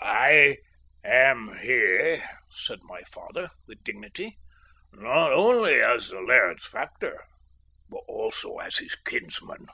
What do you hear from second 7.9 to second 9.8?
also as his kinsman.